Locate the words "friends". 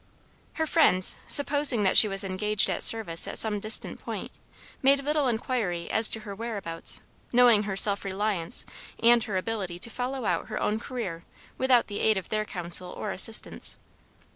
0.65-1.15